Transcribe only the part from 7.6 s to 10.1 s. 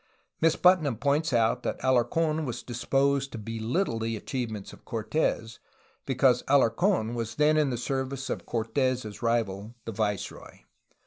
the service of Cortes' rival, the